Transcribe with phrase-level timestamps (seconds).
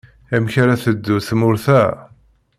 [0.35, 1.81] Amek ara teddu tmurt-a.